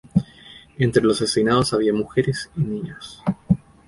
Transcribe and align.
Entre 0.79 1.03
los 1.03 1.21
asesinados 1.21 1.73
había 1.73 1.93
mujeres 1.93 2.49
y 2.57 2.61
niños. 2.61 3.21